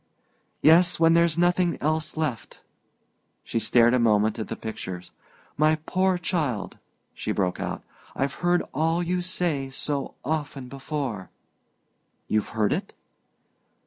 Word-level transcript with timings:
"Yes; 0.63 0.99
when 0.99 1.13
there's 1.13 1.37
nothing 1.37 1.79
else 1.79 2.17
left." 2.17 2.61
She 3.43 3.59
stared 3.59 3.93
a 3.93 3.99
moment 3.99 4.39
at 4.39 4.47
the 4.47 4.55
pictures. 4.55 5.11
"My 5.57 5.75
poor 5.85 6.17
child," 6.17 6.79
she 7.13 7.31
broke 7.31 7.59
out, 7.59 7.83
"I've 8.15 8.33
heard 8.41 8.63
all 8.73 9.03
you 9.03 9.21
say 9.21 9.69
so 9.69 10.15
often 10.25 10.69
before!" 10.69 11.29
"You've 12.27 12.49
heard 12.57 12.73
it?" 12.73 12.95